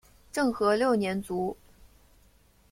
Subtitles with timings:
[0.31, 1.55] 政和六年卒。